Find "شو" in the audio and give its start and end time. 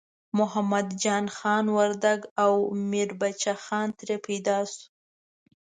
4.71-4.83